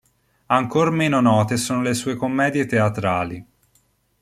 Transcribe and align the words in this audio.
Ancor 0.47 0.89
meno 0.89 1.19
note 1.21 1.57
sono 1.57 1.83
le 1.83 1.93
sue 1.93 2.15
commedie 2.15 2.65
teatrali. 2.65 3.45